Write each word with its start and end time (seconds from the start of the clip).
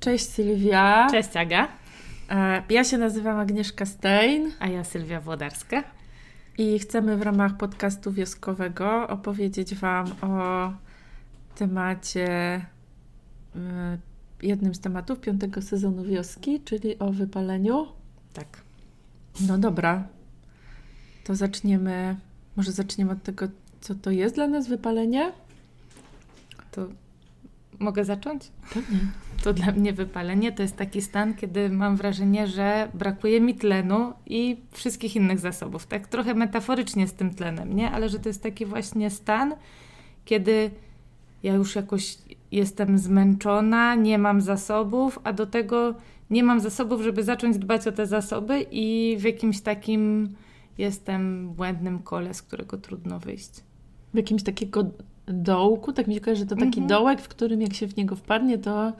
Cześć 0.00 0.28
Sylwia. 0.28 1.06
Cześć 1.10 1.36
Aga. 1.36 1.68
E, 2.30 2.62
ja 2.70 2.84
się 2.84 2.98
nazywam 2.98 3.38
Agnieszka 3.38 3.86
Stein. 3.86 4.52
A 4.60 4.66
ja 4.66 4.84
Sylwia 4.84 5.20
Włodarska. 5.20 5.84
I 6.58 6.78
chcemy 6.78 7.16
w 7.16 7.22
ramach 7.22 7.56
podcastu 7.56 8.12
wioskowego 8.12 9.08
opowiedzieć 9.08 9.74
Wam 9.74 10.06
o 10.22 10.72
temacie, 11.54 12.26
jednym 14.42 14.74
z 14.74 14.80
tematów 14.80 15.20
piątego 15.20 15.62
sezonu 15.62 16.04
wioski, 16.04 16.60
czyli 16.60 16.98
o 16.98 17.12
wypaleniu. 17.12 17.86
Tak. 18.32 18.46
No 19.40 19.58
dobra. 19.58 20.06
To 21.24 21.36
zaczniemy, 21.36 22.16
może 22.56 22.72
zaczniemy 22.72 23.12
od 23.12 23.22
tego, 23.22 23.48
co 23.80 23.94
to 23.94 24.10
jest 24.10 24.34
dla 24.34 24.46
nas 24.46 24.68
wypalenie? 24.68 25.32
To 26.70 26.86
mogę 27.78 28.04
zacząć? 28.04 28.52
Pewnie. 28.74 28.98
To 29.44 29.52
dla 29.52 29.72
mnie 29.72 29.92
wypalenie 29.92 30.52
to 30.52 30.62
jest 30.62 30.76
taki 30.76 31.02
stan, 31.02 31.34
kiedy 31.34 31.70
mam 31.70 31.96
wrażenie, 31.96 32.46
że 32.46 32.88
brakuje 32.94 33.40
mi 33.40 33.54
tlenu 33.54 34.12
i 34.26 34.56
wszystkich 34.70 35.16
innych 35.16 35.38
zasobów. 35.38 35.86
Tak 35.86 36.08
trochę 36.08 36.34
metaforycznie 36.34 37.08
z 37.08 37.12
tym 37.12 37.34
tlenem, 37.34 37.76
nie? 37.76 37.90
Ale 37.90 38.08
że 38.08 38.18
to 38.18 38.28
jest 38.28 38.42
taki 38.42 38.66
właśnie 38.66 39.10
stan, 39.10 39.54
kiedy 40.24 40.70
ja 41.42 41.54
już 41.54 41.76
jakoś 41.76 42.18
jestem 42.52 42.98
zmęczona, 42.98 43.94
nie 43.94 44.18
mam 44.18 44.40
zasobów, 44.40 45.18
a 45.24 45.32
do 45.32 45.46
tego 45.46 45.94
nie 46.30 46.42
mam 46.42 46.60
zasobów, 46.60 47.02
żeby 47.02 47.22
zacząć 47.22 47.58
dbać 47.58 47.86
o 47.86 47.92
te 47.92 48.06
zasoby 48.06 48.66
i 48.70 49.16
w 49.18 49.22
jakimś 49.22 49.60
takim 49.60 50.34
jestem 50.78 51.48
błędnym 51.48 51.98
kole, 51.98 52.34
z 52.34 52.42
którego 52.42 52.78
trudno 52.78 53.18
wyjść. 53.18 53.50
W 54.14 54.16
jakimś 54.16 54.42
takiego 54.42 54.90
dołku, 55.32 55.92
tak 55.92 56.06
mi 56.06 56.14
się 56.14 56.20
kojarzy, 56.20 56.40
że 56.40 56.46
to 56.46 56.54
taki 56.56 56.80
Mhm. 56.80 56.86
dołek, 56.86 57.20
w 57.20 57.28
którym 57.28 57.62
jak 57.62 57.74
się 57.74 57.86
w 57.88 57.96
niego 57.96 58.16
wpadnie, 58.16 58.58
to 58.58 58.92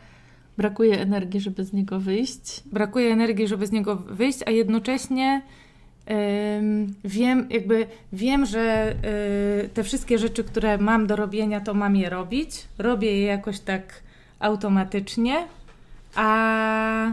brakuje 0.59 1.01
energii, 1.01 1.41
żeby 1.41 1.65
z 1.65 1.73
niego 1.73 2.01
wyjść. 2.01 2.63
brakuje 2.73 3.13
energii, 3.13 3.49
żeby 3.49 3.67
z 3.67 3.73
niego 3.73 3.97
wyjść, 3.97 4.39
a 4.47 4.51
jednocześnie 4.51 5.43
ym, 6.59 6.95
wiem, 7.05 7.47
jakby 7.51 7.87
wiem, 8.13 8.47
że 8.47 8.95
y, 9.65 9.69
te 9.69 9.83
wszystkie 9.85 10.19
rzeczy, 10.19 10.45
które 10.45 10.79
mam 10.79 11.07
do 11.07 11.17
robienia, 11.17 11.61
to 11.61 11.75
mam 11.75 11.97
je 11.97 12.11
robić. 12.11 12.51
Robię 12.79 13.13
je 13.19 13.23
jakoś 13.27 13.61
tak 13.61 14.03
automatycznie, 14.41 15.37
a 16.15 17.13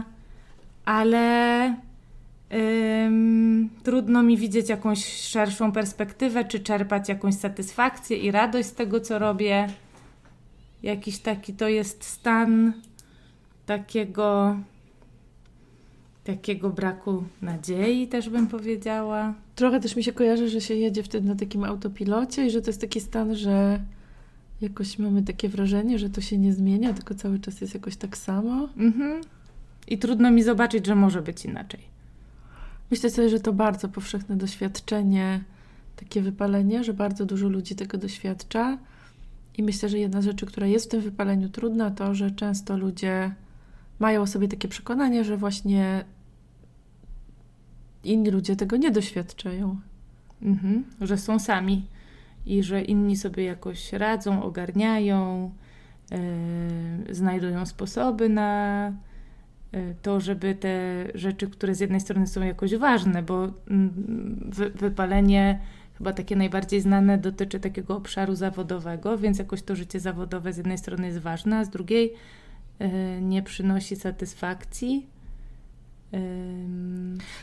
ale 0.84 1.74
ym, 2.52 3.70
trudno 3.82 4.22
mi 4.22 4.36
widzieć 4.36 4.68
jakąś 4.68 5.04
szerszą 5.06 5.72
perspektywę, 5.72 6.44
czy 6.44 6.60
czerpać 6.60 7.08
jakąś 7.08 7.34
satysfakcję 7.34 8.16
i 8.16 8.30
radość 8.30 8.68
z 8.68 8.74
tego, 8.74 9.00
co 9.00 9.18
robię. 9.18 9.68
Jakiś 10.82 11.18
taki 11.18 11.54
to 11.54 11.68
jest 11.68 12.04
stan 12.04 12.72
takiego 13.66 14.56
takiego 16.24 16.70
braku 16.70 17.24
nadziei 17.42 18.08
też 18.08 18.28
bym 18.28 18.46
powiedziała. 18.46 19.34
Trochę 19.54 19.80
też 19.80 19.96
mi 19.96 20.04
się 20.04 20.12
kojarzy, 20.12 20.48
że 20.48 20.60
się 20.60 20.74
jedzie 20.74 21.02
wtedy 21.02 21.28
na 21.28 21.34
takim 21.34 21.64
autopilocie 21.64 22.46
i 22.46 22.50
że 22.50 22.62
to 22.62 22.66
jest 22.66 22.80
taki 22.80 23.00
stan, 23.00 23.34
że 23.34 23.80
jakoś 24.60 24.98
mamy 24.98 25.22
takie 25.22 25.48
wrażenie, 25.48 25.98
że 25.98 26.10
to 26.10 26.20
się 26.20 26.38
nie 26.38 26.52
zmienia, 26.52 26.92
tylko 26.92 27.14
cały 27.14 27.38
czas 27.38 27.60
jest 27.60 27.74
jakoś 27.74 27.96
tak 27.96 28.16
samo. 28.16 28.68
Mhm. 28.76 29.20
I 29.88 29.98
trudno 29.98 30.30
mi 30.30 30.42
zobaczyć, 30.42 30.86
że 30.86 30.94
może 30.94 31.22
być 31.22 31.44
inaczej. 31.44 31.95
Myślę 32.90 33.10
sobie, 33.10 33.28
że 33.28 33.40
to 33.40 33.52
bardzo 33.52 33.88
powszechne 33.88 34.36
doświadczenie, 34.36 35.40
takie 35.96 36.22
wypalenie, 36.22 36.84
że 36.84 36.94
bardzo 36.94 37.26
dużo 37.26 37.48
ludzi 37.48 37.74
tego 37.74 37.98
doświadcza. 37.98 38.78
I 39.58 39.62
myślę, 39.62 39.88
że 39.88 39.98
jedna 39.98 40.22
z 40.22 40.24
rzeczy, 40.24 40.46
która 40.46 40.66
jest 40.66 40.86
w 40.86 40.88
tym 40.88 41.00
wypaleniu 41.00 41.48
trudna, 41.48 41.90
to, 41.90 42.14
że 42.14 42.30
często 42.30 42.76
ludzie 42.76 43.34
mają 43.98 44.22
o 44.22 44.26
sobie 44.26 44.48
takie 44.48 44.68
przekonanie, 44.68 45.24
że 45.24 45.36
właśnie 45.36 46.04
inni 48.04 48.30
ludzie 48.30 48.56
tego 48.56 48.76
nie 48.76 48.90
doświadczają. 48.90 49.80
Mhm. 50.42 50.84
Że 51.00 51.18
są 51.18 51.38
sami 51.38 51.86
i 52.46 52.62
że 52.62 52.82
inni 52.82 53.16
sobie 53.16 53.44
jakoś 53.44 53.92
radzą, 53.92 54.42
ogarniają, 54.42 55.50
yy, 56.10 57.14
znajdują 57.14 57.66
sposoby 57.66 58.28
na 58.28 58.92
to, 60.02 60.20
żeby 60.20 60.54
te 60.54 61.04
rzeczy, 61.14 61.50
które 61.50 61.74
z 61.74 61.80
jednej 61.80 62.00
strony 62.00 62.26
są 62.26 62.42
jakoś 62.42 62.74
ważne, 62.74 63.22
bo 63.22 63.48
mm, 63.70 63.90
wy, 64.52 64.70
wypalenie 64.70 65.60
chyba 65.98 66.12
takie 66.12 66.36
najbardziej 66.36 66.80
znane 66.80 67.18
dotyczy 67.18 67.60
takiego 67.60 67.96
obszaru 67.96 68.34
zawodowego, 68.34 69.18
więc 69.18 69.38
jakoś 69.38 69.62
to 69.62 69.76
życie 69.76 70.00
zawodowe 70.00 70.52
z 70.52 70.56
jednej 70.56 70.78
strony 70.78 71.06
jest 71.06 71.18
ważne, 71.18 71.58
a 71.58 71.64
z 71.64 71.70
drugiej 71.70 72.12
yy, 72.80 72.88
nie 73.20 73.42
przynosi 73.42 73.96
satysfakcji. 73.96 75.06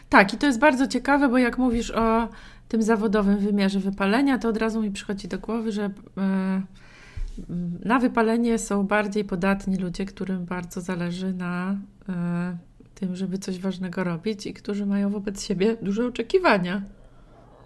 Tak, 0.09 0.33
i 0.33 0.37
to 0.37 0.45
jest 0.45 0.59
bardzo 0.59 0.87
ciekawe, 0.87 1.29
bo 1.29 1.37
jak 1.37 1.57
mówisz 1.57 1.91
o 1.91 2.29
tym 2.67 2.83
zawodowym 2.83 3.37
wymiarze 3.37 3.79
wypalenia, 3.79 4.37
to 4.37 4.49
od 4.49 4.57
razu 4.57 4.81
mi 4.81 4.91
przychodzi 4.91 5.27
do 5.27 5.39
głowy, 5.39 5.71
że 5.71 5.83
e, 6.17 6.61
na 7.85 7.99
wypalenie 7.99 8.57
są 8.59 8.87
bardziej 8.87 9.25
podatni 9.25 9.77
ludzie, 9.77 10.05
którym 10.05 10.45
bardzo 10.45 10.81
zależy 10.81 11.33
na 11.33 11.77
e, 12.09 12.57
tym, 12.95 13.15
żeby 13.15 13.37
coś 13.37 13.59
ważnego 13.59 14.03
robić 14.03 14.45
i 14.45 14.53
którzy 14.53 14.85
mają 14.85 15.09
wobec 15.09 15.43
siebie 15.43 15.77
duże 15.81 16.07
oczekiwania. 16.07 16.81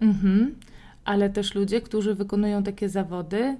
Mhm. 0.01 0.55
Ale 1.05 1.29
też 1.29 1.55
ludzie, 1.55 1.81
którzy 1.81 2.15
wykonują 2.15 2.63
takie 2.63 2.89
zawody, 2.89 3.57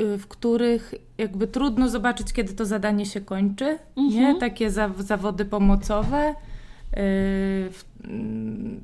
y, 0.00 0.18
w 0.18 0.26
których 0.26 0.94
jakby 1.18 1.46
trudno 1.46 1.88
zobaczyć, 1.88 2.32
kiedy 2.32 2.54
to 2.54 2.64
zadanie 2.64 3.06
się 3.06 3.20
kończy. 3.20 3.78
Nie? 3.96 4.04
Mhm. 4.04 4.38
Takie 4.38 4.70
za 4.70 4.90
zawody 4.98 5.44
pomocowe, 5.44 6.34
y, 6.96 7.70
mm, 8.04 8.80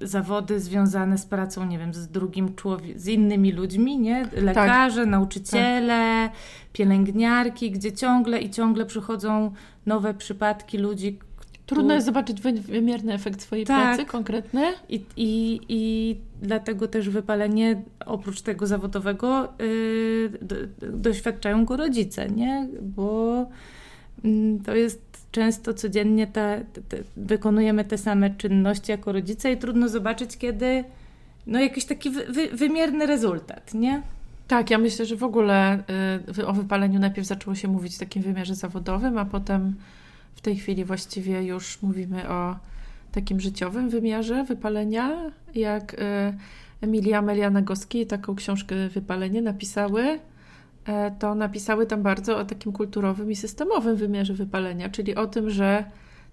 zawody 0.00 0.60
związane 0.60 1.18
z 1.18 1.26
pracą, 1.26 1.66
nie 1.66 1.78
wiem, 1.78 1.94
z 1.94 2.08
drugim 2.08 2.54
człowiekiem, 2.54 2.98
z 2.98 3.06
innymi 3.08 3.52
ludźmi, 3.52 3.98
nie? 3.98 4.26
Lekarze, 4.32 5.06
nauczyciele, 5.06 6.30
pielęgniarki, 6.72 7.70
gdzie 7.70 7.92
ciągle 7.92 8.40
i 8.40 8.50
ciągle 8.50 8.86
przychodzą 8.86 9.52
nowe 9.86 10.14
przypadki 10.14 10.78
ludzi, 10.78 11.18
Trudno 11.66 11.94
jest 11.94 12.06
zobaczyć 12.06 12.40
wy- 12.40 12.52
wymierny 12.52 13.12
efekt 13.14 13.42
swojej 13.42 13.64
Tak. 13.64 13.82
pracy, 13.96 14.10
konkretny. 14.10 14.62
I, 14.88 15.04
i, 15.16 15.60
I 15.68 16.16
dlatego 16.42 16.88
też 16.88 17.08
wypalenie, 17.08 17.82
oprócz 18.06 18.40
tego 18.40 18.66
zawodowego, 18.66 19.48
yy, 19.58 20.30
do, 20.42 20.56
doświadczają 20.92 21.64
go 21.64 21.76
rodzice, 21.76 22.28
nie? 22.28 22.68
Bo 22.82 23.46
mm, 24.24 24.60
to 24.60 24.74
jest 24.74 25.07
często 25.32 25.74
codziennie, 25.74 26.26
te, 26.26 26.64
te, 26.88 26.96
wykonujemy 27.16 27.84
te 27.84 27.98
same 27.98 28.30
czynności 28.30 28.92
jako 28.92 29.12
rodzice 29.12 29.52
i 29.52 29.56
trudno 29.56 29.88
zobaczyć, 29.88 30.36
kiedy 30.36 30.84
no, 31.46 31.60
jakiś 31.60 31.84
taki 31.84 32.10
wy, 32.10 32.26
wy, 32.26 32.48
wymierny 32.48 33.06
rezultat, 33.06 33.74
nie? 33.74 34.02
Tak, 34.48 34.70
ja 34.70 34.78
myślę, 34.78 35.06
że 35.06 35.16
w 35.16 35.24
ogóle 35.24 35.82
y, 36.38 36.46
o 36.46 36.52
wypaleniu 36.52 37.00
najpierw 37.00 37.26
zaczęło 37.26 37.54
się 37.54 37.68
mówić 37.68 37.96
w 37.96 37.98
takim 37.98 38.22
wymiarze 38.22 38.54
zawodowym, 38.54 39.18
a 39.18 39.24
potem 39.24 39.74
w 40.34 40.40
tej 40.40 40.56
chwili 40.56 40.84
właściwie 40.84 41.42
już 41.42 41.82
mówimy 41.82 42.28
o 42.28 42.56
takim 43.12 43.40
życiowym 43.40 43.90
wymiarze 43.90 44.44
wypalenia, 44.44 45.30
jak 45.54 45.94
y, 45.94 45.96
Emilia 46.80 47.18
Amelia 47.18 47.50
Nagowski 47.50 48.06
taką 48.06 48.34
książkę 48.34 48.88
Wypalenie 48.88 49.42
napisały, 49.42 50.18
to 51.18 51.34
napisały 51.34 51.86
tam 51.86 52.02
bardzo 52.02 52.38
o 52.38 52.44
takim 52.44 52.72
kulturowym 52.72 53.30
i 53.30 53.36
systemowym 53.36 53.96
wymiarze 53.96 54.34
wypalenia, 54.34 54.88
czyli 54.88 55.14
o 55.14 55.26
tym, 55.26 55.50
że 55.50 55.84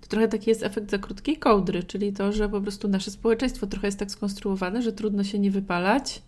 to 0.01 0.07
trochę 0.07 0.27
taki 0.27 0.49
jest 0.49 0.63
efekt 0.63 0.91
za 0.91 0.97
krótkiej 0.97 1.38
kołdry, 1.38 1.83
czyli 1.83 2.13
to, 2.13 2.31
że 2.31 2.49
po 2.49 2.61
prostu 2.61 2.88
nasze 2.88 3.11
społeczeństwo 3.11 3.67
trochę 3.67 3.88
jest 3.88 3.99
tak 3.99 4.11
skonstruowane, 4.11 4.81
że 4.81 4.93
trudno 4.93 5.23
się 5.23 5.39
nie 5.39 5.51
wypalać, 5.51 6.21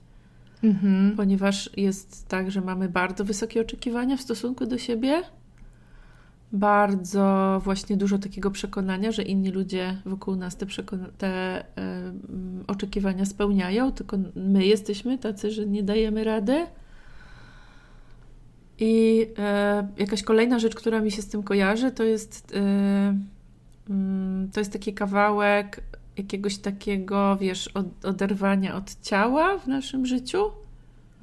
Mhm. 0.63 1.15
ponieważ 1.15 1.69
jest 1.77 2.27
tak, 2.27 2.51
że 2.51 2.61
mamy 2.61 2.89
bardzo 2.89 3.25
wysokie 3.25 3.61
oczekiwania 3.61 4.17
w 4.17 4.21
stosunku 4.21 4.65
do 4.65 4.77
siebie. 4.77 5.21
Bardzo 6.51 7.61
właśnie 7.63 7.97
dużo 7.97 8.17
takiego 8.17 8.51
przekonania, 8.51 9.11
że 9.11 9.23
inni 9.23 9.49
ludzie 9.49 9.97
wokół 10.05 10.35
nas 10.35 10.55
te, 10.55 10.65
te 11.17 11.63
em, 11.75 12.63
oczekiwania 12.67 13.25
spełniają, 13.25 13.91
tylko 13.91 14.17
my 14.35 14.65
jesteśmy 14.65 15.17
tacy, 15.17 15.51
że 15.51 15.65
nie 15.65 15.83
dajemy 15.83 16.23
rady. 16.23 16.65
I 18.79 19.25
e, 19.37 19.87
jakaś 19.97 20.23
kolejna 20.23 20.59
rzecz, 20.59 20.75
która 20.75 21.01
mi 21.01 21.11
się 21.11 21.21
z 21.21 21.27
tym 21.27 21.43
kojarzy, 21.43 21.91
to 21.91 22.03
jest, 22.03 22.55
e, 22.55 23.17
mm, 23.89 24.49
to 24.53 24.59
jest 24.59 24.73
taki 24.73 24.93
kawałek 24.93 25.83
jakiegoś 26.17 26.57
takiego, 26.57 27.37
wiesz, 27.41 27.67
od, 27.67 28.05
oderwania 28.05 28.75
od 28.75 29.01
ciała 29.01 29.57
w 29.57 29.67
naszym 29.67 30.05
życiu. 30.05 30.43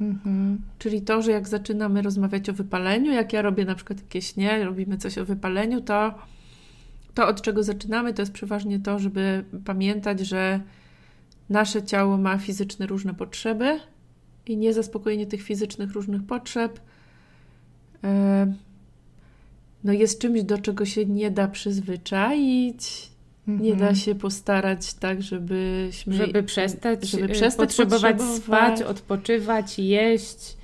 Mhm. 0.01 0.59
Czyli 0.79 1.03
to, 1.03 1.23
że 1.23 1.33
jak 1.33 1.49
zaczynamy 1.49 2.03
rozmawiać 2.03 2.49
o 2.49 2.53
wypaleniu, 2.53 3.13
jak 3.13 3.33
ja 3.33 3.43
robię 3.43 3.65
na 3.65 3.75
przykład 3.75 4.01
jakieś 4.01 4.37
nie, 4.37 4.65
robimy 4.65 4.99
coś 4.99 5.19
o 5.19 5.25
wypaleniu, 5.25 5.81
to 5.81 6.15
to 7.15 7.29
od 7.29 7.43
czego 7.43 7.63
zaczynamy, 7.63 8.15
to 8.15 8.23
jest 8.23 8.33
przeważnie 8.33 8.81
to, 8.81 8.99
żeby 8.99 9.45
pamiętać, 9.65 10.21
że 10.21 10.61
nasze 11.51 11.83
ciało 11.83 12.17
ma 12.17 12.39
fizyczne 12.39 12.87
różne 12.87 13.15
potrzeby 13.15 13.81
i 14.47 14.57
niezaspokojenie 14.57 15.27
tych 15.27 15.43
fizycznych 15.43 15.93
różnych 15.93 16.27
potrzeb 16.27 16.81
no 19.85 19.93
jest 19.93 20.21
czymś, 20.21 20.43
do 20.43 20.59
czego 20.59 20.85
się 20.85 21.07
nie 21.07 21.31
da 21.31 21.49
przyzwyczaić, 21.49 23.09
nie 23.47 23.71
da 23.71 23.75
Mhm. 23.77 23.97
się 23.97 24.15
postarać 24.15 24.95
tak, 24.95 25.23
żebyśmy... 25.23 26.15
Żeby 26.15 26.43
przestać, 26.43 27.05
żeby 27.11 27.25
y, 27.25 27.29
przestać 27.29 27.69
potrzebować 27.69 28.17
potrzebować. 28.17 28.79
spać, 28.79 28.83
odpoczywać, 28.83 29.79
jeść, 29.79 30.57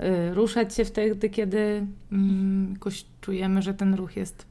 y, 0.00 0.34
ruszać 0.34 0.74
się 0.74 0.84
wtedy, 0.84 1.30
kiedy 1.30 1.86
mm, 2.12 2.72
jakoś 2.72 3.04
czujemy, 3.20 3.62
że 3.62 3.74
ten 3.74 3.94
ruch 3.94 4.16
jest 4.16 4.46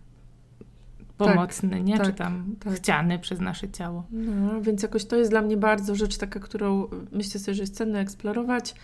pomocny, 1.17 1.81
nie? 1.83 1.97
tak, 1.97 2.07
Czy 2.07 2.13
tam 2.13 2.55
tak. 2.59 2.73
chciany 2.73 3.19
przez 3.19 3.39
nasze 3.39 3.69
ciało. 3.69 4.03
No, 4.11 4.61
więc 4.61 4.83
jakoś 4.83 5.05
to 5.05 5.15
jest 5.15 5.31
dla 5.31 5.41
mnie 5.41 5.57
bardzo 5.57 5.95
rzecz 5.95 6.17
taka, 6.17 6.39
którą 6.39 6.87
myślę 7.11 7.39
sobie, 7.39 7.55
że 7.55 7.63
jest 7.63 7.75
cenne 7.75 7.99
eksplorować. 7.99 8.75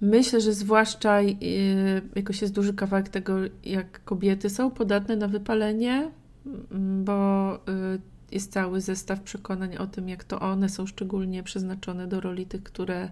Myślę, 0.00 0.40
że 0.40 0.52
zwłaszcza 0.52 1.20
yy, 1.20 1.36
jakoś 2.16 2.42
jest 2.42 2.54
duży 2.54 2.74
kawałek 2.74 3.08
tego, 3.08 3.36
jak 3.64 4.04
kobiety 4.04 4.50
są 4.50 4.70
podatne 4.70 5.16
na 5.16 5.28
wypalenie, 5.28 6.10
mm, 6.46 7.04
bo 7.04 7.52
yy, 7.66 8.00
jest 8.32 8.52
cały 8.52 8.80
zestaw 8.80 9.20
przekonań 9.20 9.76
o 9.76 9.86
tym, 9.86 10.08
jak 10.08 10.24
to 10.24 10.40
one 10.40 10.68
są 10.68 10.86
szczególnie 10.86 11.42
przeznaczone 11.42 12.06
do 12.06 12.20
roli 12.20 12.46
tych, 12.46 12.62
które 12.62 13.10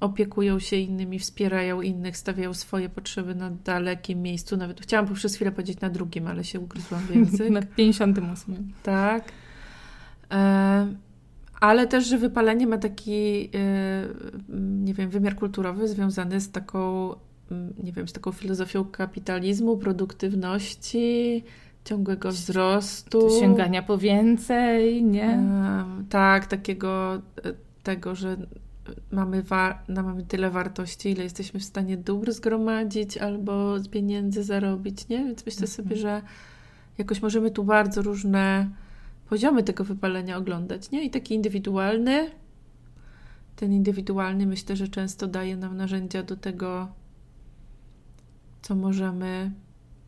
opiekują 0.00 0.58
się 0.58 0.76
innymi, 0.76 1.18
wspierają 1.18 1.80
innych, 1.80 2.16
stawiają 2.16 2.54
swoje 2.54 2.88
potrzeby 2.88 3.34
na 3.34 3.50
dalekim 3.50 4.22
miejscu. 4.22 4.56
Nawet 4.56 4.80
chciałam 4.80 5.14
przez 5.14 5.34
chwilę 5.34 5.52
powiedzieć 5.52 5.80
na 5.80 5.90
drugim, 5.90 6.26
ale 6.26 6.44
się 6.44 6.60
ugryzłam 6.60 7.00
w 7.00 7.14
język. 7.14 7.50
Na 7.60 7.62
58. 7.62 8.72
Tak. 8.82 9.32
E, 10.30 10.94
ale 11.62 11.86
też, 11.86 12.06
że 12.06 12.18
wypalenie 12.18 12.66
ma 12.66 12.78
taki, 12.78 13.50
e, 13.54 14.08
nie 14.58 14.94
wiem, 14.94 15.10
wymiar 15.10 15.36
kulturowy 15.36 15.88
związany 15.88 16.40
z 16.40 16.50
taką, 16.50 17.10
mm, 17.50 17.74
nie 17.82 17.92
wiem, 17.92 18.08
z 18.08 18.12
taką 18.12 18.32
filozofią 18.32 18.84
kapitalizmu, 18.84 19.76
produktywności, 19.76 21.44
ciągłego 21.84 22.28
wzrostu. 22.30 23.28
Sięgania 23.40 23.82
po 23.82 23.98
więcej, 23.98 25.04
nie? 25.04 25.42
Tak, 26.08 26.46
takiego 26.46 27.14
e, 27.14 27.20
tego, 27.82 28.14
że 28.14 28.36
mamy, 29.10 29.42
wa- 29.42 29.82
no, 29.88 30.02
mamy 30.02 30.22
tyle 30.22 30.50
wartości, 30.50 31.10
ile 31.10 31.22
jesteśmy 31.24 31.60
w 31.60 31.64
stanie 31.64 31.96
dóbr 31.96 32.32
zgromadzić 32.32 33.18
albo 33.18 33.78
z 33.78 33.88
pieniędzy 33.88 34.44
zarobić, 34.44 35.08
nie? 35.08 35.18
Więc 35.24 35.46
myślę 35.46 35.66
Mhm. 35.66 35.68
sobie, 35.76 35.96
że 35.96 36.22
jakoś 36.98 37.22
możemy 37.22 37.50
tu 37.50 37.64
bardzo 37.64 38.02
różne 38.02 38.70
poziomy 39.32 39.62
tego 39.62 39.84
wypalenia 39.84 40.36
oglądać, 40.36 40.90
nie? 40.90 41.04
I 41.04 41.10
taki 41.10 41.34
indywidualny, 41.34 42.30
ten 43.56 43.72
indywidualny 43.72 44.46
myślę, 44.46 44.76
że 44.76 44.88
często 44.88 45.26
daje 45.26 45.56
nam 45.56 45.76
narzędzia 45.76 46.22
do 46.22 46.36
tego, 46.36 46.88
co 48.62 48.74
możemy 48.74 49.50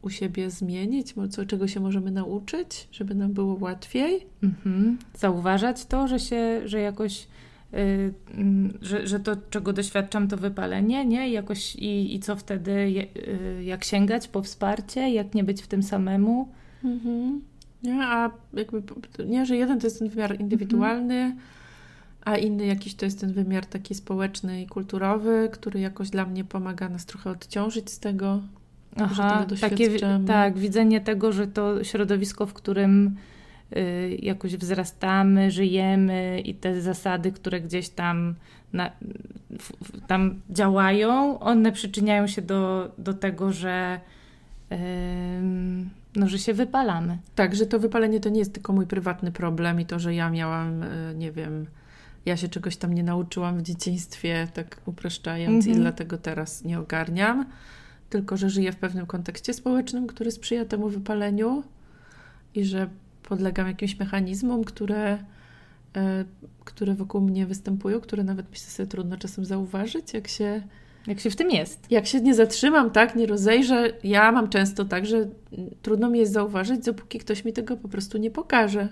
u 0.03 0.11
siebie 0.11 0.51
zmienić, 0.51 1.15
co, 1.31 1.47
czego 1.47 1.69
się 1.69 1.81
możemy 1.81 2.11
nauczyć, 2.11 2.89
żeby 2.93 3.15
nam 3.15 3.33
było 3.33 3.57
łatwiej. 3.61 4.27
Mhm. 4.43 4.99
Zauważać 5.15 5.87
to, 5.87 6.09
że 6.09 6.19
się, 6.21 6.69
że 6.69 6.81
jakoś, 6.81 7.27
y, 7.75 8.15
mm, 8.35 8.79
że, 8.83 9.07
że 9.07 9.21
to, 9.21 9.37
czego 9.51 9.73
doświadczam, 9.73 10.29
to 10.29 10.37
wypalenie, 10.37 11.05
nie? 11.05 11.29
I 11.29 11.33
jakoś, 11.33 11.77
i, 11.77 12.15
i 12.15 12.21
co 12.21 12.37
wtedy, 12.37 12.91
je- 12.91 13.07
y, 13.17 13.65
jak 13.65 13.85
sięgać 13.85 14.29
po 14.29 14.43
wsparcie, 14.43 15.11
jak 15.11 15.35
nie 15.35 15.45
być 15.45 15.63
w 15.63 15.67
tym 15.67 15.83
samemu. 15.83 16.49
Mhm. 16.85 17.41
Nie, 17.85 18.05
a 18.05 18.31
jakby, 18.55 18.83
nie, 19.27 19.47
że 19.47 19.57
jeden 19.57 19.81
to 19.81 19.87
jest 19.87 19.99
ten 19.99 20.09
wymiar 20.09 20.41
indywidualny, 20.41 21.37
a 22.25 22.37
inny 22.37 22.67
jakiś 22.67 22.95
to 22.95 23.05
jest 23.05 23.21
ten 23.21 23.33
wymiar 23.33 23.67
taki 23.67 23.95
społeczny 23.95 24.63
i 24.63 24.67
kulturowy, 24.67 25.49
który 25.53 25.81
jakoś 25.81 26.11
dla 26.11 26.27
mnie 26.27 26.45
pomaga 26.45 26.89
nas 26.89 27.07
trochę 27.07 27.31
odciążyć 27.31 27.91
z 27.91 27.99
tego. 27.99 28.43
tego 29.47 29.61
takie, 29.61 29.91
tak, 30.27 30.59
widzenie 30.59 31.01
tego, 31.01 31.33
że 31.33 31.47
to 31.47 31.85
środowisko, 31.85 32.47
w 32.47 32.53
którym 32.53 33.17
y, 33.77 34.19
jakoś 34.23 34.57
wzrastamy, 34.57 35.51
żyjemy 35.51 36.41
i 36.45 36.55
te 36.55 36.81
zasady, 36.81 37.33
które 37.33 37.61
gdzieś 37.61 37.89
tam, 37.89 38.35
na, 38.73 38.91
w, 39.51 40.01
tam 40.07 40.41
działają, 40.51 41.39
one 41.41 41.73
przyczyniają 41.73 42.27
się 42.27 42.43
do, 42.43 42.91
do 42.99 43.15
tego, 43.15 43.53
że, 43.53 44.01
no, 46.17 46.29
że 46.29 46.39
się 46.39 46.55
wypalamy. 46.55 47.19
Tak, 47.35 47.55
że 47.55 47.67
to 47.67 47.79
wypalenie 47.79 48.21
to 48.21 48.29
nie 48.29 48.39
jest 48.39 48.53
tylko 48.53 48.73
mój 48.73 48.87
prywatny 48.87 49.33
problem 49.33 49.81
i 49.81 49.87
to, 49.87 49.99
że 49.99 50.15
ja 50.15 50.31
miałam, 50.31 50.83
y, 50.83 51.15
nie 51.17 51.33
wiem, 51.33 51.67
ja 52.27 52.37
się 52.37 52.49
czegoś 52.49 52.77
tam 52.77 52.95
nie 52.95 53.03
nauczyłam 53.03 53.59
w 53.59 53.63
dzieciństwie, 53.63 54.49
tak 54.55 54.81
upraszczając, 54.87 55.57
Mhm. 55.65 55.77
i 55.77 55.81
dlatego 55.81 56.19
teraz 56.19 56.65
nie 56.65 56.79
ogarniam, 56.81 57.47
tylko 58.11 58.37
że 58.37 58.51
żyję 58.51 58.73
w 58.73 58.77
pewnym 58.77 59.07
kontekście 59.07 59.55
społecznym, 59.55 60.07
który 60.07 60.31
sprzyja 60.31 60.65
temu 60.65 60.89
wypaleniu 60.89 61.63
i 62.55 62.65
że 62.65 62.89
podlegam 63.23 63.67
jakimś 63.67 63.99
mechanizmom, 63.99 64.65
które, 64.65 65.15
y, 65.15 66.01
które 66.65 66.95
wokół 66.95 67.21
mnie 67.21 67.47
występują, 67.47 68.01
które 68.01 68.25
nawet 68.25 68.51
myślę 68.51 68.71
sobie 68.71 68.87
trudno 68.87 69.17
czasem 69.17 69.45
zauważyć, 69.45 70.15
jak 70.15 70.29
się 70.29 70.63
Jak 71.07 71.21
się 71.21 71.31
w 71.31 71.37
tym 71.37 71.51
jest. 71.51 71.87
jak 71.91 72.07
się 72.07 72.21
nie 72.21 72.35
zatrzymam, 72.35 72.91
tak, 72.91 73.17
nie 73.17 73.27
rozejrzę, 73.27 73.93
ja 74.05 74.33
mam 74.33 74.49
często 74.49 74.85
tak, 74.85 75.07
że 75.07 75.29
trudno 75.83 76.11
mi 76.11 76.19
jest 76.19 76.33
zauważyć, 76.33 76.85
dopóki 76.85 77.19
ktoś 77.19 77.45
mi 77.45 77.53
tego 77.53 77.77
po 77.77 77.89
prostu 77.89 78.19
nie 78.19 78.31
pokaże. 78.31 78.89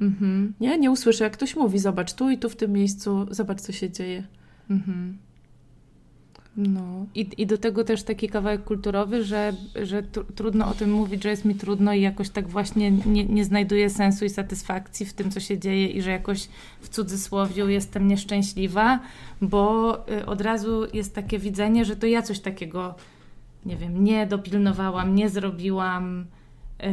Mhm. 0.00 0.52
Nie, 0.60 0.78
nie 0.78 0.90
usłyszę, 0.90 1.24
jak 1.24 1.32
ktoś 1.32 1.56
mówi, 1.56 1.78
zobacz 1.78 2.12
tu 2.12 2.30
i 2.30 2.38
tu 2.38 2.48
w 2.48 2.56
tym 2.56 2.72
miejscu, 2.72 3.26
zobacz, 3.30 3.60
co 3.60 3.72
się 3.72 3.90
dzieje. 3.90 4.24
Mhm. 4.70 5.18
No. 6.56 7.06
I, 7.14 7.28
I 7.38 7.46
do 7.46 7.58
tego 7.58 7.84
też 7.84 8.02
taki 8.02 8.28
kawałek 8.28 8.64
kulturowy, 8.64 9.24
że, 9.24 9.52
że 9.82 10.02
tr- 10.02 10.24
trudno 10.34 10.68
o 10.68 10.74
tym 10.74 10.92
mówić, 10.92 11.22
że 11.22 11.28
jest 11.28 11.44
mi 11.44 11.54
trudno 11.54 11.92
i 11.92 12.00
jakoś 12.00 12.30
tak 12.30 12.48
właśnie 12.48 12.90
nie, 12.90 13.24
nie 13.24 13.44
znajduję 13.44 13.90
sensu 13.90 14.24
i 14.24 14.28
satysfakcji 14.30 15.06
w 15.06 15.12
tym, 15.12 15.30
co 15.30 15.40
się 15.40 15.58
dzieje 15.58 15.86
i 15.86 16.02
że 16.02 16.10
jakoś 16.10 16.48
w 16.80 16.88
cudzysłowie 16.88 17.64
jestem 17.64 18.08
nieszczęśliwa, 18.08 19.00
bo 19.42 19.94
y, 20.08 20.26
od 20.26 20.40
razu 20.40 20.86
jest 20.92 21.14
takie 21.14 21.38
widzenie, 21.38 21.84
że 21.84 21.96
to 21.96 22.06
ja 22.06 22.22
coś 22.22 22.40
takiego, 22.40 22.94
nie 23.66 23.76
wiem, 23.76 24.04
nie 24.04 24.26
dopilnowałam, 24.26 25.14
nie 25.14 25.28
zrobiłam 25.28 26.20
y, 26.82 26.86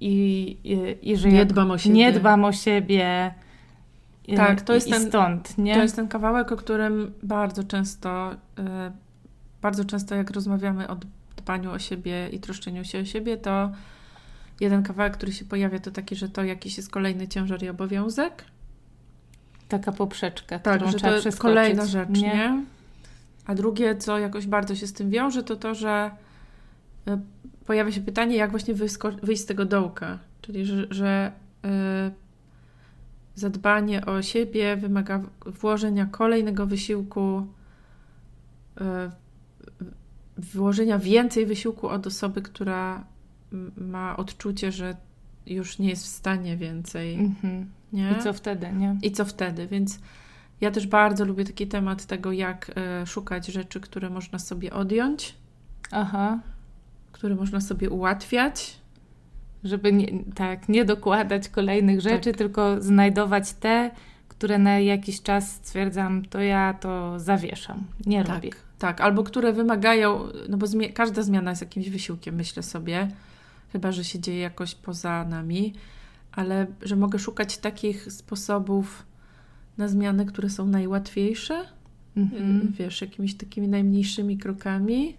i, 0.00 0.56
i, 1.02 1.16
że 1.16 1.28
Nie 1.28 1.46
dbam 1.46 1.70
o 1.70 1.78
siebie. 1.78 1.94
nie 1.94 2.12
dbam 2.12 2.44
o 2.44 2.52
siebie. 2.52 3.34
Tak, 4.36 4.62
to 4.62 4.74
jest 4.74 4.90
ten- 4.90 5.08
stąd, 5.08 5.58
nie? 5.58 5.74
To 5.74 5.82
jest 5.82 5.96
ten 5.96 6.08
kawałek, 6.08 6.52
o 6.52 6.56
którym 6.56 7.12
bardzo 7.22 7.64
często, 7.64 8.32
y, 8.32 8.62
bardzo 9.62 9.84
często 9.84 10.14
jak 10.14 10.30
rozmawiamy 10.30 10.88
o 10.88 10.96
dbaniu 11.36 11.70
o 11.70 11.78
siebie 11.78 12.28
i 12.32 12.38
troszczeniu 12.40 12.84
się 12.84 12.98
o 13.00 13.04
siebie, 13.04 13.36
to 13.36 13.70
jeden 14.60 14.82
kawałek, 14.82 15.12
który 15.16 15.32
się 15.32 15.44
pojawia, 15.44 15.78
to 15.78 15.90
taki, 15.90 16.16
że 16.16 16.28
to 16.28 16.44
jakiś 16.44 16.76
jest 16.76 16.90
kolejny 16.90 17.28
ciężar 17.28 17.62
i 17.62 17.68
obowiązek. 17.68 18.44
Taka 19.68 19.92
poprzeczka, 19.92 20.58
Tak, 20.58 20.76
którą 20.76 20.92
że 20.92 20.98
trzeba 20.98 21.12
to 21.12 21.20
przeskoczyć. 21.20 21.40
kolejna 21.54 21.86
rzecz, 21.86 22.08
nie? 22.10 22.62
A 23.46 23.54
drugie, 23.54 23.96
co 23.96 24.18
jakoś 24.18 24.46
bardzo 24.46 24.74
się 24.74 24.86
z 24.86 24.92
tym 24.92 25.10
wiąże, 25.10 25.42
to 25.42 25.56
to, 25.56 25.74
że 25.74 26.10
y, 27.08 27.18
pojawia 27.66 27.92
się 27.92 28.00
pytanie, 28.00 28.36
jak 28.36 28.50
właśnie 28.50 28.74
wyjść 29.22 29.42
z 29.42 29.46
tego 29.46 29.64
dołka. 29.64 30.18
Czyli, 30.42 30.64
że, 30.66 30.86
że 30.90 31.32
y, 31.64 31.68
zadbanie 33.34 34.06
o 34.06 34.22
siebie 34.22 34.76
wymaga 34.76 35.22
włożenia 35.46 36.06
kolejnego 36.06 36.66
wysiłku, 36.66 37.46
y, 38.80 38.84
włożenia 40.36 40.98
więcej 40.98 41.46
wysiłku 41.46 41.88
od 41.88 42.06
osoby, 42.06 42.42
która 42.42 43.04
ma 43.76 44.16
odczucie, 44.16 44.72
że 44.72 44.96
już 45.46 45.78
nie 45.78 45.88
jest 45.88 46.04
w 46.04 46.08
stanie 46.08 46.56
więcej. 46.56 47.14
Mhm. 47.14 47.70
Nie? 47.92 48.14
I 48.18 48.22
co 48.22 48.32
wtedy, 48.32 48.72
nie? 48.72 48.98
I 49.02 49.12
co 49.12 49.24
wtedy? 49.24 49.66
Więc 49.66 50.00
ja 50.60 50.70
też 50.70 50.86
bardzo 50.86 51.24
lubię 51.24 51.44
taki 51.44 51.66
temat 51.66 52.06
tego, 52.06 52.32
jak 52.32 52.70
e, 52.76 53.06
szukać 53.06 53.46
rzeczy, 53.46 53.80
które 53.80 54.10
można 54.10 54.38
sobie 54.38 54.72
odjąć, 54.72 55.34
Aha. 55.90 56.40
które 57.12 57.34
można 57.34 57.60
sobie 57.60 57.90
ułatwiać. 57.90 58.83
Żeby 59.64 59.92
nie, 59.92 60.06
tak, 60.34 60.68
nie 60.68 60.84
dokładać 60.84 61.48
kolejnych 61.48 62.00
rzeczy, 62.00 62.32
tylko 62.32 62.82
znajdować 62.82 63.52
te, 63.52 63.90
które 64.28 64.58
na 64.58 64.78
jakiś 64.78 65.22
czas 65.22 65.52
stwierdzam, 65.52 66.24
to 66.24 66.40
ja 66.40 66.74
to 66.74 67.20
zawieszam. 67.20 67.84
Nie 68.06 68.22
robię. 68.22 68.50
Tak, 68.50 68.58
tak. 68.78 69.00
Albo 69.00 69.22
które 69.24 69.52
wymagają, 69.52 70.20
no 70.48 70.56
bo 70.56 70.66
zmie- 70.66 70.92
każda 70.92 71.22
zmiana 71.22 71.50
jest 71.50 71.62
jakimś 71.62 71.88
wysiłkiem, 71.90 72.34
myślę 72.34 72.62
sobie, 72.62 73.08
chyba 73.72 73.92
że 73.92 74.04
się 74.04 74.20
dzieje 74.20 74.38
jakoś 74.40 74.74
poza 74.74 75.24
nami, 75.24 75.72
ale 76.32 76.66
że 76.82 76.96
mogę 76.96 77.18
szukać 77.18 77.58
takich 77.58 78.12
sposobów 78.12 79.06
na 79.78 79.88
zmiany, 79.88 80.26
które 80.26 80.50
są 80.50 80.66
najłatwiejsze, 80.66 81.64
Mhm. 82.16 82.72
wiesz, 82.78 83.00
jakimiś 83.00 83.34
takimi 83.34 83.68
najmniejszymi 83.68 84.38
krokami 84.38 85.16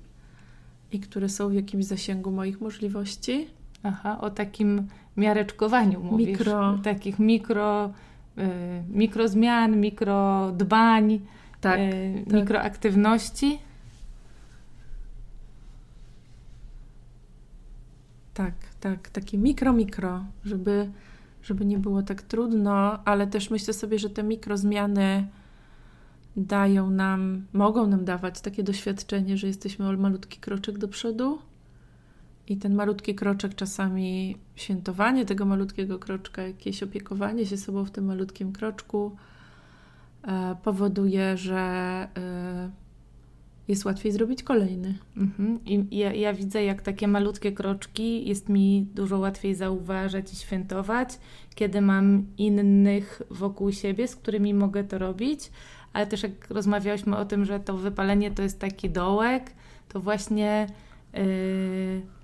i 0.92 1.00
które 1.00 1.30
są 1.30 1.50
w 1.50 1.54
jakimś 1.54 1.86
zasięgu 1.86 2.32
moich 2.32 2.62
możliwości. 2.62 3.48
Aha, 3.86 4.22
o 4.22 4.30
takim 4.30 4.88
miareczkowaniu 5.18 6.04
mówisz. 6.04 6.28
Mikro. 6.28 6.78
Takich 6.84 7.20
mikro, 7.20 7.90
y, 8.38 8.42
mikrozmian, 8.90 9.78
mikrodbań, 9.80 11.20
Tak, 11.62 11.80
y, 11.80 12.24
tak. 12.26 12.34
mikroaktywności. 12.34 13.60
Tak, 18.34 18.54
tak, 18.80 19.10
takie 19.10 19.38
mikro, 19.38 19.74
mikro, 19.74 20.26
żeby, 20.46 20.90
żeby 21.44 21.66
nie 21.66 21.78
było 21.78 22.04
tak 22.04 22.22
trudno, 22.22 23.04
ale 23.06 23.28
też 23.28 23.50
myślę 23.50 23.74
sobie, 23.74 24.00
że 24.00 24.10
te 24.10 24.24
mikro 24.24 24.58
zmiany 24.58 25.28
dają 26.38 26.90
nam, 26.90 27.46
mogą 27.54 27.88
nam 27.88 28.06
dawać 28.06 28.42
takie 28.42 28.64
doświadczenie, 28.64 29.38
że 29.38 29.48
jesteśmy 29.48 29.90
o 29.90 29.98
malutki 29.98 30.40
kroczek 30.40 30.78
do 30.78 30.88
przodu. 30.88 31.40
I 32.48 32.58
ten 32.58 32.76
malutki 32.76 33.16
kroczek, 33.16 33.56
czasami 33.56 34.38
świętowanie 34.56 35.26
tego 35.26 35.46
malutkiego 35.46 36.00
kroczka, 36.00 36.42
jakieś 36.42 36.84
opiekowanie 36.84 37.46
się 37.46 37.58
sobą 37.58 37.86
w 37.86 37.92
tym 37.92 38.06
malutkim 38.06 38.54
kroczku, 38.54 39.16
e, 40.24 40.56
powoduje, 40.64 41.38
że 41.38 41.58
e, 42.18 42.70
jest 43.68 43.86
łatwiej 43.86 44.12
zrobić 44.12 44.44
kolejny. 44.44 44.98
Mhm. 45.18 45.60
I 45.66 45.98
ja, 45.98 46.14
ja, 46.14 46.34
widzę, 46.34 46.64
jak 46.64 46.82
takie 46.82 47.08
malutkie 47.08 47.52
kroczki 47.52 48.28
jest 48.28 48.50
mi 48.50 48.88
dużo 48.96 49.20
łatwiej 49.20 49.56
zauważać 49.56 50.34
i 50.34 50.36
świętować, 50.36 51.20
kiedy 51.56 51.82
mam 51.82 52.26
innych 52.38 53.22
wokół 53.30 53.72
siebie, 53.72 54.08
z 54.08 54.16
którymi 54.16 54.54
mogę 54.54 54.84
to 54.84 54.98
robić. 54.98 55.52
Ale 55.94 56.08
też 56.08 56.24
jak 56.24 56.50
rozmawiałyśmy 56.50 57.18
o 57.18 57.26
tym, 57.26 57.46
że 57.46 57.60
to 57.60 57.78
wypalenie 57.78 58.32
to 58.32 58.42
jest 58.42 58.60
taki 58.60 58.90
dołek, 58.90 59.52
to 59.90 60.00
właśnie. 60.00 60.68
Yy, 61.14 62.15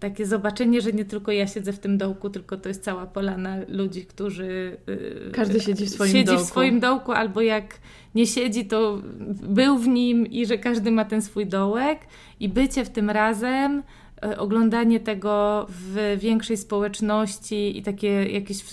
takie 0.00 0.26
zobaczenie, 0.26 0.80
że 0.80 0.92
nie 0.92 1.04
tylko 1.04 1.32
ja 1.32 1.46
siedzę 1.46 1.72
w 1.72 1.78
tym 1.78 1.98
dołku, 1.98 2.30
tylko 2.30 2.56
to 2.56 2.68
jest 2.68 2.84
cała 2.84 3.06
polana 3.06 3.56
ludzi, 3.68 4.06
którzy. 4.06 4.76
Yy, 4.86 5.30
Każdy 5.32 5.60
siedzi 5.60 5.86
w 5.86 5.90
swoim 5.90 6.12
siedzi 6.12 6.24
dołku. 6.24 6.44
w 6.44 6.46
swoim 6.46 6.80
dołku, 6.80 7.12
albo 7.12 7.40
jak 7.40 7.78
nie 8.14 8.26
siedzi, 8.26 8.66
to 8.66 9.02
był 9.42 9.78
w 9.78 9.88
nim 9.88 10.26
i 10.26 10.46
że 10.46 10.58
każdy 10.58 10.90
ma 10.90 11.04
ten 11.04 11.22
swój 11.22 11.46
dołek. 11.46 11.98
I 12.40 12.48
bycie 12.48 12.84
w 12.84 12.90
tym 12.90 13.10
razem, 13.10 13.82
yy, 14.22 14.38
oglądanie 14.38 15.00
tego 15.00 15.66
w 15.68 16.16
większej 16.18 16.56
społeczności 16.56 17.78
i 17.78 17.82
takie 17.82 18.08
jakieś 18.24 18.64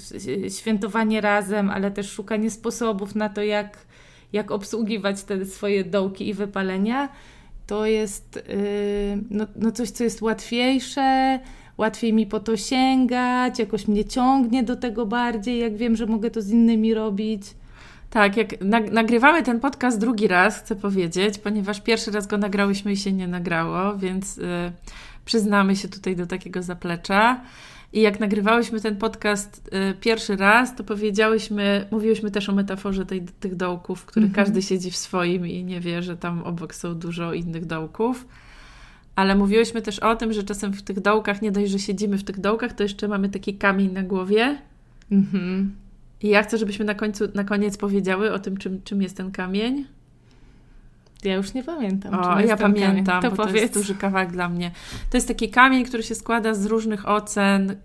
świętowanie 0.60 1.22
razem, 1.22 1.70
ale 1.70 1.92
też 1.92 2.12
szukanie 2.12 2.52
sposobów 2.52 3.16
na 3.16 3.30
to, 3.30 3.44
jak, 3.44 3.78
jak 4.34 4.52
obsługiwać 4.52 5.24
te 5.24 5.46
swoje 5.46 5.84
dołki 5.84 6.28
i 6.28 6.34
wypalenia 6.34 7.10
to 7.68 7.86
jest 7.86 8.44
yy, 8.48 9.24
no, 9.30 9.48
no 9.56 9.72
coś, 9.72 9.90
co 9.90 10.04
jest 10.04 10.22
łatwiejsze, 10.22 11.40
łatwiej 11.78 12.14
mi 12.14 12.26
po 12.26 12.40
to 12.40 12.58
sięgać, 12.58 13.60
jakoś 13.60 13.88
mnie 13.88 14.06
ciągnie 14.06 14.64
do 14.64 14.76
tego 14.76 15.06
bardziej, 15.06 15.60
jak 15.60 15.78
wiem, 15.78 15.96
że 15.96 16.06
mogę 16.06 16.32
to 16.32 16.42
z 16.42 16.50
innymi 16.50 16.94
robić. 16.94 17.44
Tak, 18.10 18.38
jak 18.38 18.62
nagrywamy 18.92 19.44
ten 19.44 19.60
podcast 19.60 20.00
drugi 20.00 20.28
raz, 20.28 20.60
chcę 20.60 20.76
powiedzieć, 20.76 21.38
ponieważ 21.38 21.82
pierwszy 21.82 22.12
raz 22.12 22.28
go 22.28 22.38
nagrałyśmy 22.38 22.92
i 22.92 22.98
się 22.98 23.12
nie 23.12 23.28
nagrało, 23.28 23.98
więc 23.98 24.38
yy, 24.38 24.46
przyznamy 25.26 25.76
się 25.76 25.88
tutaj 25.88 26.16
do 26.16 26.26
takiego 26.26 26.64
zaplecza. 26.64 27.42
I 27.94 28.02
jak 28.02 28.20
nagrywałyśmy 28.20 28.82
ten 28.82 28.96
podcast 28.96 29.70
y, 29.92 29.94
pierwszy 30.00 30.36
raz, 30.36 30.76
to 30.76 30.84
powiedziałyśmy, 30.84 31.86
mówiłyśmy 31.92 32.32
też 32.32 32.50
o 32.50 32.54
metaforze 32.54 33.06
tej, 33.06 33.22
tych 33.40 33.56
dołków, 33.56 34.00
w 34.02 34.06
których 34.06 34.30
mhm. 34.30 34.46
każdy 34.46 34.62
siedzi 34.62 34.92
w 34.92 34.98
swoim 34.98 35.48
i 35.48 35.64
nie 35.64 35.80
wie, 35.80 36.04
że 36.04 36.18
tam 36.18 36.44
obok 36.44 36.76
są 36.76 36.96
dużo 36.96 37.34
innych 37.34 37.66
dołków. 37.66 38.28
Ale 39.16 39.36
mówiłyśmy 39.36 39.82
też 39.82 40.00
o 40.00 40.16
tym, 40.16 40.34
że 40.34 40.44
czasem 40.44 40.74
w 40.74 40.82
tych 40.82 41.00
dołkach, 41.00 41.42
nie 41.42 41.52
dość, 41.52 41.72
że 41.72 41.80
siedzimy 41.80 42.18
w 42.18 42.24
tych 42.24 42.40
dołkach, 42.40 42.74
to 42.74 42.84
jeszcze 42.84 43.08
mamy 43.08 43.30
taki 43.30 43.54
kamień 43.54 43.92
na 43.92 44.04
głowie. 44.04 44.58
Mhm. 45.12 45.76
I 46.22 46.28
ja 46.28 46.44
chcę, 46.44 46.58
żebyśmy 46.58 46.86
na, 46.86 46.96
końcu, 46.96 47.26
na 47.34 47.44
koniec 47.44 47.78
powiedziały 47.78 48.34
o 48.34 48.40
tym, 48.40 48.58
czym, 48.58 48.82
czym 48.84 49.02
jest 49.02 49.18
ten 49.18 49.32
kamień. 49.32 49.86
Ja 51.26 51.36
już 51.36 51.54
nie 51.54 51.64
pamiętam. 51.64 52.14
O, 52.20 52.40
ja 52.40 52.58
pamiętam, 52.58 53.22
to 53.22 53.32
to 53.32 53.50
jest 53.50 53.74
duży 53.74 53.96
kawałek 53.96 54.32
dla 54.32 54.50
mnie. 54.50 54.72
To 55.10 55.18
jest 55.18 55.28
taki 55.28 55.50
kamień, 55.50 55.86
który 55.86 56.04
się 56.04 56.16
składa 56.16 56.54
z 56.54 56.66
różnych 56.66 57.10
ocen, 57.10 57.76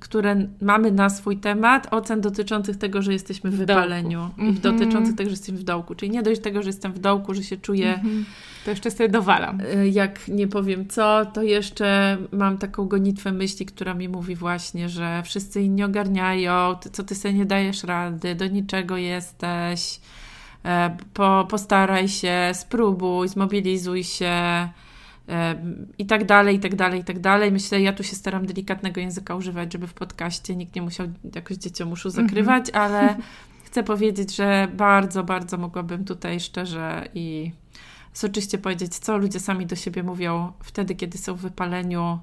które 0.00 0.46
mamy 0.60 0.92
na 0.92 1.10
swój 1.10 1.36
temat, 1.36 1.88
ocen 1.90 2.20
dotyczących 2.20 2.76
tego, 2.76 3.02
że 3.02 3.12
jesteśmy 3.12 3.50
w 3.50 3.56
wypaleniu 3.56 4.18
mm 4.18 4.30
-hmm. 4.30 4.42
i 4.42 4.56
mhm. 4.56 4.78
dotyczących 4.78 5.16
tego, 5.16 5.30
że 5.30 5.32
jesteśmy 5.32 5.58
w 5.58 5.64
dołku. 5.64 5.94
Czyli 5.94 6.12
nie 6.12 6.22
dość 6.22 6.40
tego, 6.40 6.62
że 6.62 6.68
jestem 6.68 6.92
w 6.92 6.98
dołku, 6.98 7.34
że 7.34 7.42
się 7.42 7.56
czuję. 7.56 7.94
Mm 7.94 8.06
-hmm. 8.06 8.24
To 8.64 8.70
jeszcze 8.70 8.90
sobie 8.90 9.08
dowalam. 9.08 9.60
Y, 9.60 9.88
jak 9.88 10.28
nie 10.28 10.48
powiem 10.48 10.88
co, 10.88 11.26
to 11.26 11.42
jeszcze 11.42 12.18
mam 12.32 12.58
taką 12.58 12.88
gonitwę 12.88 13.32
myśli, 13.32 13.66
która 13.66 13.94
mi 13.94 14.08
mówi 14.08 14.36
właśnie, 14.36 14.88
że 14.88 15.22
wszyscy 15.24 15.62
inni 15.62 15.82
ogarniają, 15.82 16.76
ty, 16.80 16.90
co 16.90 17.02
ty 17.02 17.14
sobie 17.14 17.34
nie 17.34 17.46
dajesz 17.46 17.84
rady, 17.84 18.34
do 18.34 18.46
niczego 18.46 18.96
jesteś 18.96 20.00
E, 20.00 20.29
po, 21.14 21.46
postaraj 21.50 22.08
się, 22.08 22.50
spróbuj, 22.52 23.28
zmobilizuj 23.28 24.04
się 24.04 24.26
e, 25.28 25.54
i 25.98 26.06
tak 26.06 26.24
dalej, 26.24 26.56
i 26.56 26.60
tak 26.60 26.74
dalej, 26.74 27.00
i 27.00 27.04
tak 27.04 27.18
dalej. 27.18 27.52
Myślę, 27.52 27.80
ja 27.80 27.92
tu 27.92 28.02
się 28.02 28.16
staram 28.16 28.46
delikatnego 28.46 29.00
języka 29.00 29.34
używać, 29.34 29.72
żeby 29.72 29.86
w 29.86 29.94
podcaście 29.94 30.56
nikt 30.56 30.74
nie 30.74 30.82
musiał 30.82 31.06
jakoś 31.34 31.56
dzieciom 31.56 31.92
uszu 31.92 32.08
mhm. 32.08 32.26
zakrywać, 32.26 32.70
mm 32.70 32.74
-hmm. 32.74 32.84
ale 32.84 33.16
chcę 33.64 33.82
powiedzieć, 33.82 34.36
że 34.36 34.68
bardzo, 34.76 35.24
bardzo 35.24 35.58
mogłabym 35.58 36.04
tutaj 36.04 36.40
szczerze 36.40 37.08
i 37.14 37.52
soczyście 38.12 38.58
powiedzieć, 38.58 38.98
co 38.98 39.18
ludzie 39.18 39.40
sami 39.40 39.66
do 39.66 39.76
siebie 39.76 40.02
mówią 40.02 40.52
wtedy, 40.62 40.94
kiedy 40.94 41.18
są 41.18 41.34
w 41.34 41.40
wypaleniu. 41.40 42.18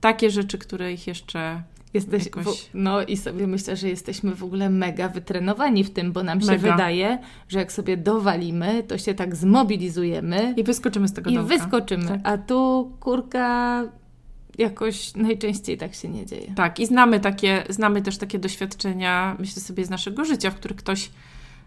Takie 0.00 0.30
rzeczy, 0.30 0.58
które 0.58 0.92
ich 0.92 1.06
jeszcze 1.06 1.62
Jesteś, 1.94 2.24
jakoś... 2.24 2.44
w, 2.44 2.70
no 2.74 3.02
i 3.02 3.16
sobie 3.16 3.46
myślę, 3.46 3.76
że 3.76 3.88
jesteśmy 3.88 4.34
w 4.34 4.44
ogóle 4.44 4.70
mega 4.70 5.08
wytrenowani 5.08 5.84
w 5.84 5.90
tym, 5.90 6.12
bo 6.12 6.22
nam 6.22 6.40
się 6.40 6.46
mega. 6.46 6.72
wydaje, 6.72 7.18
że 7.48 7.58
jak 7.58 7.72
sobie 7.72 7.96
dowalimy, 7.96 8.82
to 8.82 8.98
się 8.98 9.14
tak 9.14 9.36
zmobilizujemy. 9.36 10.54
I 10.56 10.64
wyskoczymy 10.64 11.08
z 11.08 11.12
tego 11.12 11.30
I 11.30 11.34
dołka. 11.34 11.48
wyskoczymy. 11.48 12.08
Tak. 12.08 12.20
A 12.24 12.38
tu 12.38 12.92
kurka 13.00 13.82
jakoś 14.58 15.14
najczęściej 15.14 15.78
tak 15.78 15.94
się 15.94 16.08
nie 16.08 16.26
dzieje. 16.26 16.52
Tak, 16.56 16.80
i 16.80 16.86
znamy 16.86 17.20
takie, 17.20 17.64
znamy 17.68 18.02
też 18.02 18.18
takie 18.18 18.38
doświadczenia, 18.38 19.36
myślę 19.38 19.62
sobie, 19.62 19.84
z 19.84 19.90
naszego 19.90 20.24
życia, 20.24 20.50
w 20.50 20.54
których 20.54 20.76
ktoś 20.76 21.10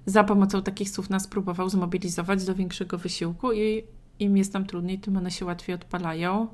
za 0.06 0.24
pomocą 0.24 0.62
takich 0.62 0.90
słów 0.90 1.10
nas 1.10 1.28
próbował 1.28 1.70
zmobilizować 1.70 2.46
do 2.46 2.56
większego 2.56 2.98
wysiłku 2.98 3.54
i 3.54 3.84
im 4.20 4.38
jest 4.38 4.54
nam 4.54 4.66
trudniej, 4.66 5.00
tym 5.00 5.18
one 5.18 5.32
się 5.32 5.46
łatwiej 5.46 5.76
odpalają. 5.76 6.48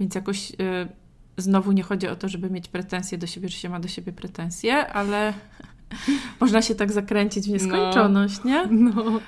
Więc 0.00 0.14
jakoś... 0.14 0.50
Yy, 0.50 1.03
znowu 1.36 1.72
nie 1.72 1.82
chodzi 1.82 2.08
o 2.08 2.16
to, 2.16 2.28
żeby 2.28 2.50
mieć 2.50 2.68
pretensje 2.68 3.18
do 3.18 3.26
siebie, 3.26 3.48
że 3.48 3.56
się 3.56 3.68
ma 3.68 3.80
do 3.80 3.88
siebie 3.88 4.12
pretensje, 4.12 4.86
ale 4.86 5.34
można 6.40 6.62
się 6.62 6.74
tak 6.74 6.92
zakręcić 6.92 7.46
w 7.46 7.50
nieskończoność, 7.50 8.40
no. 8.44 8.50
nie? 8.50 8.66
No. 8.66 9.20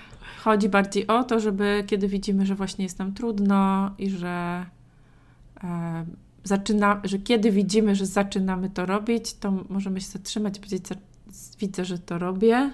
Chodzi 0.44 0.68
bardziej 0.68 1.06
o 1.06 1.24
to, 1.24 1.40
żeby 1.40 1.84
kiedy 1.86 2.08
widzimy, 2.08 2.46
że 2.46 2.54
właśnie 2.54 2.84
jest 2.84 2.98
nam 2.98 3.14
trudno 3.14 3.90
i 3.98 4.10
że 4.10 4.66
e, 5.64 6.04
zaczyna, 6.44 7.00
że 7.04 7.18
kiedy 7.18 7.50
widzimy, 7.50 7.94
że 7.94 8.06
zaczynamy 8.06 8.70
to 8.70 8.86
robić, 8.86 9.34
to 9.34 9.64
możemy 9.68 10.00
się 10.00 10.06
zatrzymać 10.06 10.58
i 10.58 10.60
powiedzieć, 10.60 10.84
widzę, 11.60 11.84
że 11.84 11.98
to 11.98 12.18
robię. 12.18 12.70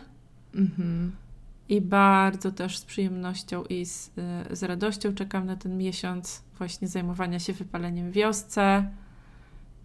Mhm. 0.54 1.12
I 1.68 1.80
bardzo 1.80 2.52
też 2.52 2.78
z 2.78 2.84
przyjemnością 2.84 3.64
i 3.64 3.86
z, 3.86 4.10
e, 4.18 4.56
z 4.56 4.62
radością 4.62 5.14
czekam 5.14 5.46
na 5.46 5.56
ten 5.56 5.78
miesiąc 5.78 6.42
właśnie 6.58 6.88
zajmowania 6.88 7.38
się 7.38 7.52
wypaleniem 7.52 8.12
wiosce 8.12 8.90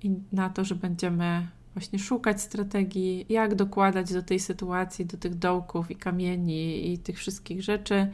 i 0.04 0.12
na 0.32 0.50
to, 0.50 0.66
że 0.66 0.76
będziemy 0.76 1.48
właśnie 1.74 2.00
szukać 2.00 2.42
strategii, 2.42 3.26
jak 3.30 3.56
dokładać 3.56 4.14
do 4.14 4.24
tej 4.24 4.40
sytuacji, 4.40 5.06
do 5.06 5.18
tych 5.18 5.36
dołków 5.36 5.92
i 5.92 5.96
kamieni 5.96 6.94
i 6.94 6.98
tych 6.98 7.18
wszystkich 7.18 7.64
rzeczy, 7.64 8.12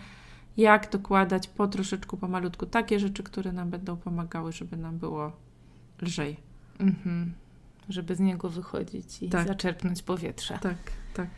jak 0.57 0.91
dokładać 0.91 1.47
po 1.47 1.67
troszeczku, 1.67 2.17
pomalutku 2.17 2.65
takie 2.65 2.99
rzeczy, 2.99 3.23
które 3.23 3.51
nam 3.51 3.69
będą 3.69 3.97
pomagały, 3.97 4.51
żeby 4.51 4.77
nam 4.77 4.97
było 4.97 5.31
lżej. 6.01 6.37
Mhm. 6.79 7.33
Żeby 7.89 8.15
z 8.15 8.19
niego 8.19 8.49
wychodzić 8.49 9.23
i 9.23 9.29
tak. 9.29 9.47
zaczerpnąć 9.47 10.03
powietrze. 10.03 10.59
Tak, 10.61 10.77
tak. 11.13 11.29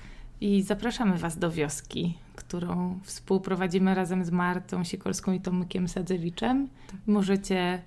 I 0.42 0.62
zapraszamy 0.62 1.18
Was 1.18 1.38
do 1.38 1.52
wioski, 1.52 2.18
którą 2.36 3.00
współprowadzimy 3.04 3.96
razem 3.96 4.26
z 4.26 4.32
Martą 4.32 4.84
Sikorską 4.84 5.32
i 5.32 5.42
Tomkiem 5.42 5.88
Sadzewiczem. 5.88 6.68
Tak. 6.88 7.00
Możecie 7.08 7.82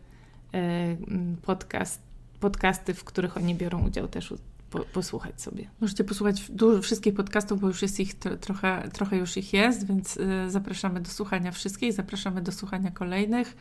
y, 0.55 0.97
podcast 1.43 2.08
podcasty, 2.41 2.95
w 2.95 3.05
których 3.05 3.37
oni 3.37 3.55
biorą 3.55 3.87
udział, 3.87 4.09
też 4.09 4.35
po, 4.71 4.79
posłuchać 4.79 5.43
sobie. 5.43 5.69
Możecie 5.81 6.05
posłuchać 6.05 6.51
dużo, 6.51 6.83
wszystkich 6.83 7.15
podcastów, 7.15 7.61
bo 7.61 7.69
już 7.69 7.83
jest 7.83 8.01
ich 8.01 8.15
trochę, 8.41 8.89
trochę 8.93 9.17
już 9.17 9.37
ich 9.37 9.53
jest, 9.53 9.87
więc 9.87 10.17
y, 10.17 10.51
zapraszamy 10.51 11.01
do 11.01 11.11
słuchania 11.11 11.53
wszystkich, 11.53 11.93
zapraszamy 11.93 12.43
do 12.43 12.53
słuchania 12.53 12.91
kolejnych 12.91 13.57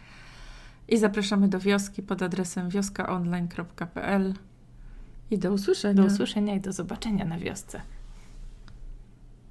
i 0.87 0.97
zapraszamy 0.97 1.47
do 1.47 1.59
wioski 1.59 2.03
pod 2.03 2.21
adresem 2.21 2.69
wioskaonline.pl 2.69 4.33
i 5.31 5.37
do 5.37 5.53
usłyszenia. 5.53 6.01
Do 6.01 6.07
usłyszenia 6.07 6.55
i 6.55 6.61
do 6.61 6.73
zobaczenia 6.73 7.25
na 7.25 7.39
wiosce. 7.39 7.81